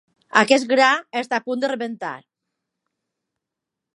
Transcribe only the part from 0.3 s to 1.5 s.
Aquest gra està a